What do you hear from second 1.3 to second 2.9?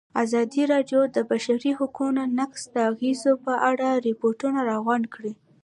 بشري حقونو نقض د